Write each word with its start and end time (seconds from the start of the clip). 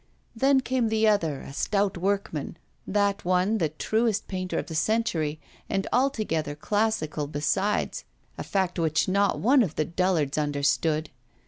Then 0.35 0.61
came 0.61 0.89
the 0.89 1.07
other, 1.07 1.41
a 1.41 1.53
stout 1.53 1.95
workman 1.95 2.57
that 2.87 3.23
one, 3.23 3.59
the 3.59 3.69
truest 3.69 4.27
painter 4.27 4.57
of 4.57 4.65
the 4.65 4.73
century, 4.73 5.39
and 5.69 5.85
altogether 5.93 6.55
classical 6.55 7.27
besides, 7.27 8.03
a 8.35 8.41
fact 8.43 8.79
which 8.79 9.07
not 9.07 9.37
one 9.39 9.61
of 9.61 9.75
the 9.75 9.85
dullards 9.85 10.39
understood. 10.39 11.11